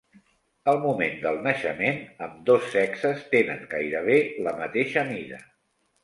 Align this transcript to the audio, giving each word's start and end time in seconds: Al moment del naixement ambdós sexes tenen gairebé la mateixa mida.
Al 0.71 0.77
moment 0.83 1.17
del 1.25 1.35
naixement 1.47 1.99
ambdós 2.27 2.65
sexes 2.75 3.21
tenen 3.33 3.61
gairebé 3.73 4.17
la 4.47 4.55
mateixa 4.63 5.05
mida. 5.11 5.39